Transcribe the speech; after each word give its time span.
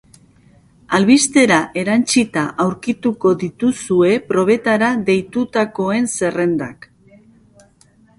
Albistera 0.99 1.57
erantsita 1.81 2.45
aurkituko 2.63 3.33
dituzue 3.43 4.09
probetara 4.31 4.89
deitutakoen 5.11 6.09
zerrendak. 6.15 6.89